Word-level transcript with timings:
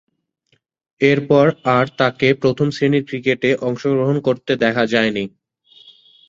এরপর 1.01 1.45
আর 1.75 1.85
তাকে 1.99 2.27
প্রথম-শ্রেণীর 2.41 3.03
ক্রিকেটে 3.09 3.49
অংশগ্রহণ 3.67 4.17
করতে 4.27 4.51
দেখা 4.63 4.83
যায়নি। 4.93 5.23